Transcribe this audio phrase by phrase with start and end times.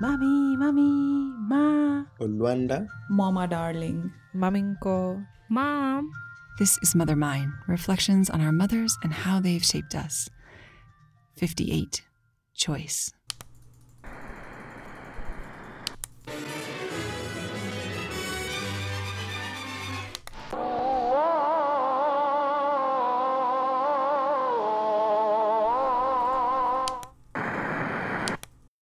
[0.00, 0.90] Mommy, mommy,
[1.46, 2.02] ma.
[2.20, 2.88] Ulwanda.
[3.10, 4.10] Mama darling.
[4.34, 5.22] Maming ko.
[5.48, 6.10] Mom.
[6.58, 10.28] This is Mother Mine, reflections on our mothers and how they've shaped us.
[11.36, 12.02] 58.
[12.54, 13.12] Choice.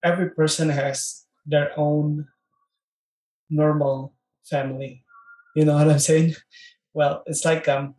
[0.03, 2.29] Every person has their own
[3.49, 5.05] normal family.
[5.55, 6.35] You know what I'm saying?
[6.95, 7.95] Well, it's like um,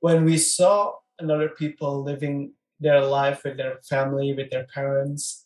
[0.00, 5.44] when we saw another people living their life with their family, with their parents,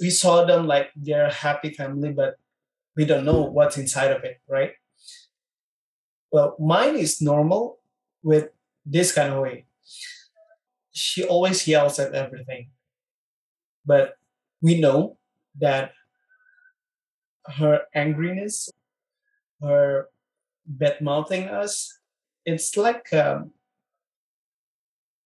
[0.00, 2.36] we saw them like they're a happy family, but
[2.96, 4.72] we don't know what's inside of it, right?
[6.32, 7.78] Well, mine is normal
[8.22, 8.48] with
[8.84, 9.66] this kind of way.
[10.92, 12.70] She always yells at everything
[13.86, 14.15] but
[14.62, 15.18] we know
[15.58, 15.92] that
[17.46, 18.68] her angriness,
[19.62, 20.08] her
[20.66, 21.98] bad mouthing us,
[22.44, 23.52] it's like um,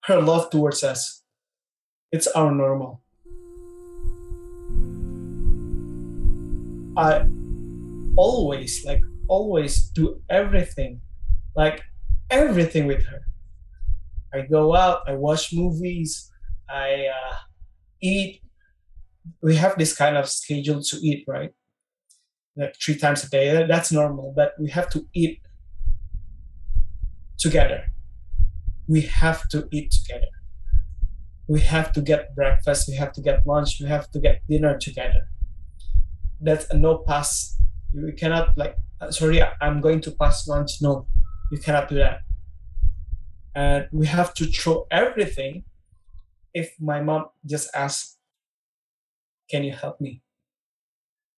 [0.04, 1.22] her love towards us.
[2.12, 3.02] It's our normal.
[6.96, 7.26] I
[8.16, 11.00] always, like, always do everything,
[11.54, 11.82] like,
[12.30, 13.22] everything with her.
[14.34, 16.30] I go out, I watch movies,
[16.68, 17.36] I uh,
[18.00, 18.42] eat
[19.42, 21.50] we have this kind of schedule to eat, right?
[22.56, 23.66] Like three times a day.
[23.66, 25.40] That's normal, but we have to eat
[27.38, 27.84] together.
[28.88, 30.26] We have to eat together.
[31.48, 32.88] We have to get breakfast.
[32.88, 33.80] We have to get lunch.
[33.80, 35.26] We have to get dinner together.
[36.40, 37.58] That's a no pass.
[37.94, 40.80] We cannot like, uh, sorry, I'm going to pass lunch.
[40.80, 41.06] No,
[41.50, 42.20] you cannot do that.
[43.54, 45.64] And we have to throw everything.
[46.54, 48.16] If my mom just asks,
[49.50, 50.22] can you help me?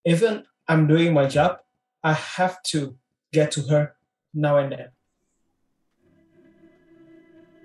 [0.05, 1.61] Even I'm doing my job,
[2.05, 2.97] I have to
[3.33, 3.97] get to her
[4.35, 4.89] now and then.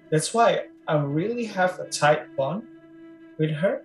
[0.09, 2.63] That's why I really have a tight bond
[3.37, 3.83] with her.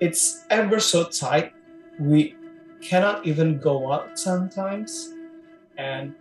[0.00, 1.52] It's ever so tight,
[1.98, 2.34] we
[2.80, 5.12] cannot even go out sometimes,
[5.76, 6.14] and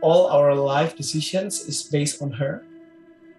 [0.00, 2.64] all our life decisions is based on her.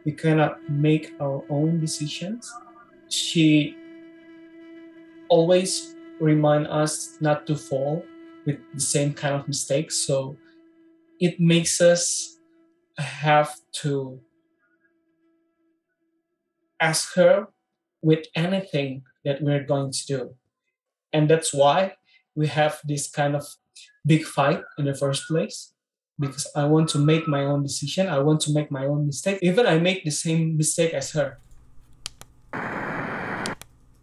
[0.06, 2.52] We cannot make our own decisions
[3.14, 3.76] she
[5.30, 8.06] always remind us not to fall
[8.46, 9.96] with the same kind of mistakes.
[9.96, 10.38] So
[11.20, 12.38] it makes us
[12.98, 14.20] have to
[16.80, 17.48] ask her
[18.02, 20.36] with anything that we're going to do.
[21.14, 21.96] And that's why
[22.36, 23.46] we have this kind of
[24.06, 25.74] big fight in the first place
[26.20, 28.08] because i want to make my own decision.
[28.08, 29.40] I want to make my own mistake.
[29.42, 31.40] Even i make the same mistake as her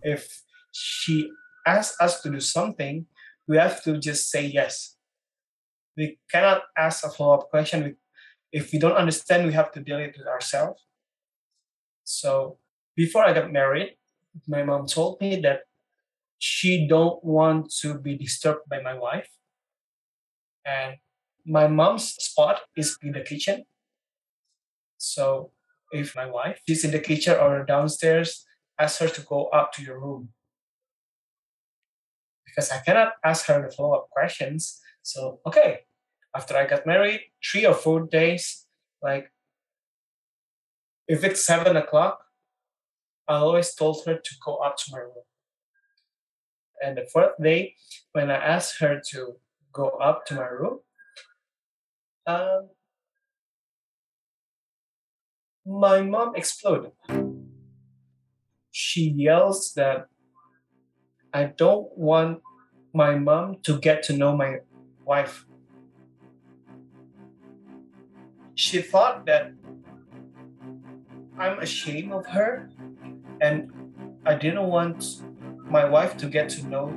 [0.03, 0.43] if
[0.73, 1.31] she
[1.67, 3.07] asks us to do something,
[3.47, 4.97] we have to just say yes.
[5.97, 7.97] We cannot ask a follow up question.
[8.53, 10.83] If we don't understand, we have to deal it with ourselves.
[12.05, 12.59] So
[12.97, 13.97] before I got married,
[14.47, 15.61] my mom told me that
[16.39, 19.29] she don't want to be disturbed by my wife.
[20.65, 20.97] And
[21.45, 23.65] my mom's spot is in the kitchen.
[24.99, 25.53] So
[25.93, 28.45] if my wife is in the kitchen or downstairs,
[28.79, 30.31] ask her to go up to your room
[32.47, 34.81] because I cannot ask her the follow up questions.
[35.03, 35.81] So, okay,
[36.35, 38.67] after I got married, three or four days,
[39.03, 39.33] like
[41.07, 42.19] if it's seven o'clock,
[43.27, 45.25] I always told her to go up to my room.
[46.83, 47.75] And the fourth day,
[48.13, 49.37] when I asked her to
[49.73, 50.81] go up to my room,
[52.27, 52.69] um,
[55.67, 56.93] my mom exploded
[58.89, 60.07] she yells that
[61.35, 62.41] I don't want
[62.95, 64.61] my mom to get to know my
[65.05, 65.45] wife.
[68.55, 69.53] She thought that
[71.39, 72.71] I'm ashamed of her
[73.43, 73.71] and
[74.25, 75.05] I didn't want
[75.69, 76.89] my wife to get to know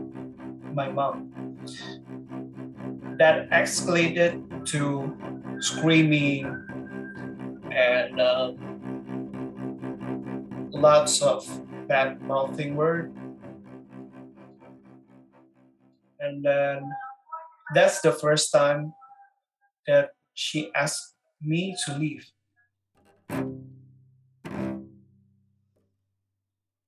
[0.72, 1.36] my mom.
[3.20, 4.40] That escalated
[4.72, 5.12] to
[5.60, 6.48] screaming
[7.70, 8.54] and uh,
[10.72, 11.44] lots of
[11.92, 13.12] bad mouthing word.
[16.22, 16.90] And then
[17.76, 18.94] that's the first time
[19.88, 22.32] that she asked me to leave.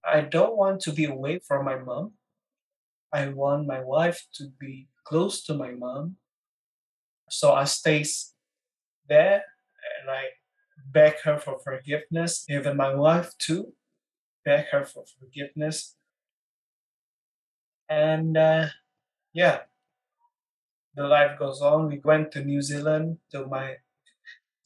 [0.07, 2.13] I don't want to be away from my mom.
[3.11, 6.15] I want my wife to be close to my mom.
[7.29, 8.05] So I stay
[9.09, 9.43] there
[9.99, 10.23] and I
[10.87, 13.73] beg her for forgiveness, even my wife too
[14.45, 15.95] beg her for forgiveness.
[17.89, 18.67] And uh,
[19.33, 19.59] yeah,
[20.95, 21.87] the life goes on.
[21.87, 23.77] We went to New Zealand to my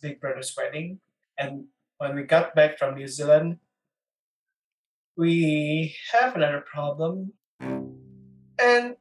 [0.01, 0.99] big brother's wedding.
[1.37, 1.65] And
[1.97, 3.57] when we got back from New Zealand,
[5.15, 7.33] we have another problem.
[7.59, 8.95] And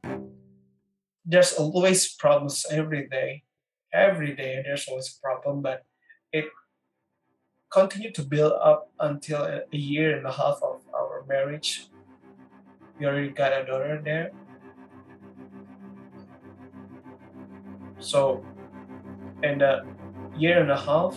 [1.25, 3.43] there's always problems every day.
[3.93, 5.83] Every day there's always a problem, but
[6.31, 6.45] it
[7.69, 11.87] continued to build up until a year and a half of our marriage.
[12.99, 14.31] We already got a daughter there.
[17.99, 18.45] So,
[19.43, 19.83] in a
[20.37, 21.15] year and a half,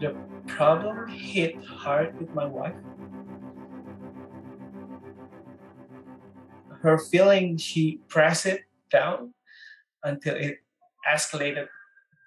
[0.00, 0.16] the
[0.46, 2.74] problem hit hard with my wife.
[6.82, 9.34] Her feeling, she pressed it down
[10.02, 10.58] until it
[11.10, 11.68] escalated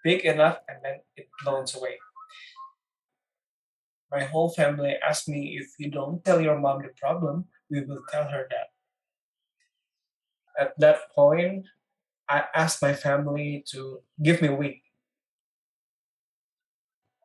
[0.03, 1.97] big enough and then it blows away.
[4.11, 8.03] My whole family asked me if you don't tell your mom the problem, we will
[8.11, 8.67] tell her that.
[10.59, 11.65] At that point,
[12.29, 14.83] I asked my family to give me a week.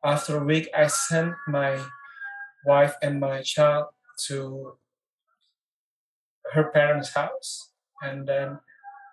[0.04, 1.80] After a week, I sent my
[2.64, 3.86] wife and my child
[4.26, 4.78] to
[6.52, 8.60] her parents' house, and then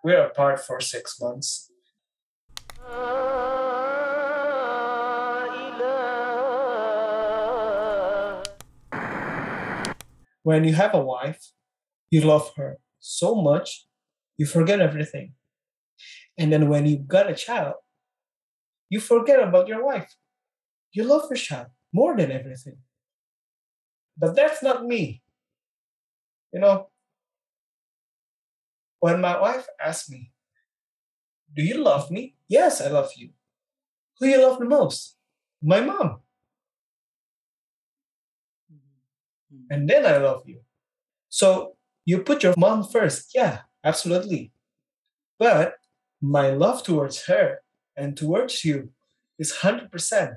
[0.03, 1.71] we were apart for six months.
[10.43, 11.51] When you have a wife,
[12.11, 13.87] you love her so much,
[14.37, 15.33] you forget everything.
[16.37, 17.75] And then when you got a child,
[18.89, 20.15] you forget about your wife.
[20.93, 22.77] You love your child more than everything.
[24.17, 25.21] But that's not me.
[26.53, 26.89] You know,
[28.99, 30.31] when my wife asked me,
[31.55, 32.35] Do you love me?
[32.49, 33.29] Yes, I love you.
[34.19, 35.17] Who you love the most?
[35.61, 36.22] My mom.
[39.69, 40.61] And then I love you.
[41.29, 41.75] So
[42.05, 43.31] you put your mom first.
[43.33, 44.51] Yeah, absolutely.
[45.39, 45.75] But
[46.21, 47.61] my love towards her
[47.97, 48.89] and towards you
[49.39, 50.35] is 100%.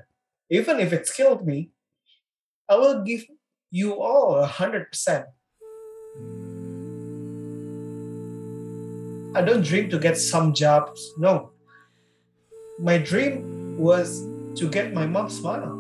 [0.51, 1.71] Even if it's killed me,
[2.69, 3.25] I will give
[3.71, 5.25] you all 100%.
[9.37, 11.13] I don't dream to get some jobs.
[11.19, 11.51] No.
[12.79, 14.23] My dream was
[14.57, 15.77] to get my mom smile.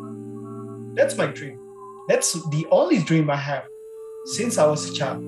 [0.95, 1.66] That's my dream.
[2.09, 3.65] That's the only dream I have
[4.37, 5.23] since I was a child.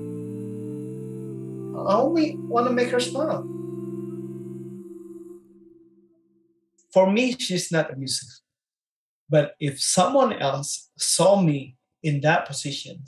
[1.87, 3.47] I only want to make her smile.
[6.91, 8.29] for me, she's not abusive.
[9.29, 13.03] But if someone else saw me in that position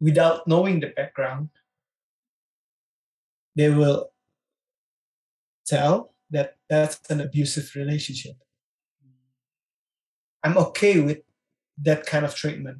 [0.00, 1.50] without knowing the background,
[3.54, 4.10] they will
[5.66, 8.36] tell that that's an abusive relationship.
[10.42, 11.18] I'm okay with
[11.80, 12.78] that kind of treatment,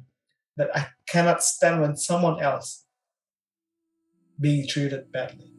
[0.57, 2.85] that I cannot stand when someone else
[4.39, 5.51] being treated badly.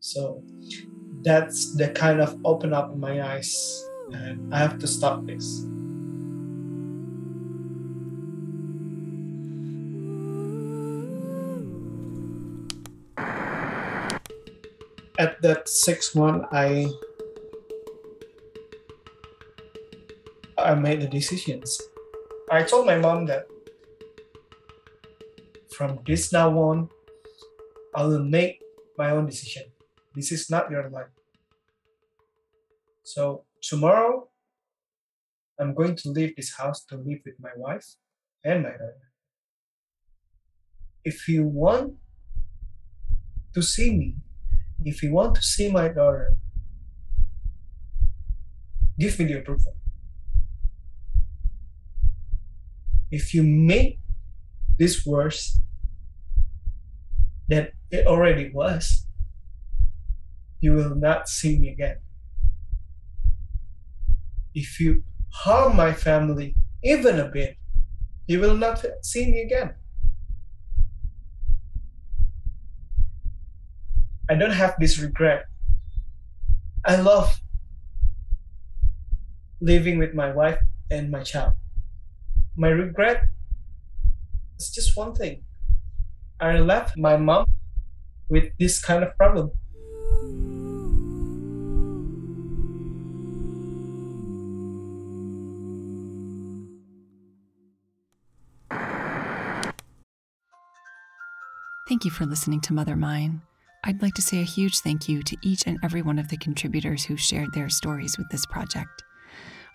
[0.00, 0.42] So
[1.22, 5.66] that's the kind of open up in my eyes and I have to stop this.
[15.18, 16.90] At that sixth one, I
[20.66, 21.80] I made the decisions.
[22.50, 23.46] I told my mom that
[25.76, 26.88] from this now on,
[27.94, 28.60] I will make
[28.98, 29.64] my own decision.
[30.14, 31.12] This is not your life.
[33.04, 34.28] So tomorrow,
[35.58, 37.86] I'm going to leave this house to live with my wife
[38.44, 39.06] and my daughter.
[41.04, 41.94] If you want
[43.54, 44.16] to see me,
[44.84, 46.34] if you want to see my daughter,
[48.98, 49.74] give me the approval.
[53.10, 53.98] If you make
[54.78, 55.58] this worse
[57.48, 59.06] than it already was,
[60.60, 61.98] you will not see me again.
[64.54, 65.02] If you
[65.32, 67.56] harm my family even a bit,
[68.26, 69.74] you will not see me again.
[74.28, 75.46] I don't have this regret.
[76.86, 77.40] I love
[79.60, 81.54] living with my wife and my child.
[82.56, 83.24] My regret
[84.58, 85.42] is just one thing.
[86.40, 87.46] I left my mom
[88.28, 89.50] with this kind of problem.
[101.88, 103.42] Thank you for listening to Mother Mine.
[103.82, 106.36] I'd like to say a huge thank you to each and every one of the
[106.36, 109.02] contributors who shared their stories with this project.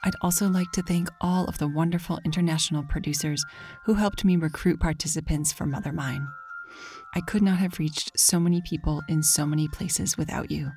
[0.03, 3.43] I'd also like to thank all of the wonderful international producers
[3.85, 6.27] who helped me recruit participants for Mother Mine.
[7.15, 10.71] I could not have reached so many people in so many places without you.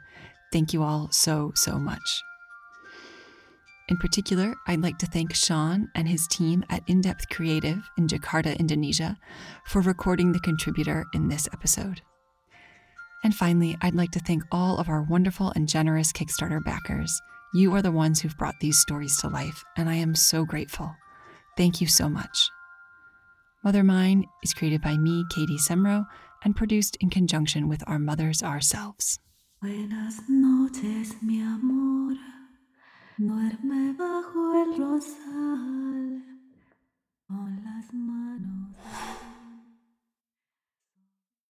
[0.53, 2.23] Thank you all so, so much.
[3.89, 8.07] In particular, I'd like to thank Sean and his team at In Depth Creative in
[8.07, 9.17] Jakarta, Indonesia,
[9.65, 12.03] for recording the contributor in this episode.
[13.25, 17.21] And finally, I'd like to thank all of our wonderful and generous Kickstarter backers.
[17.55, 20.95] You are the ones who've brought these stories to life, and I am so grateful.
[21.57, 22.50] Thank you so much.
[23.64, 26.05] Mother Mine is created by me, Katie Semro,
[26.45, 29.19] and produced in conjunction with our mothers ourselves.
[29.61, 32.17] Buenas noches, mi amor.
[33.19, 36.23] Duerme bajo el rosal
[37.26, 38.76] con las manos.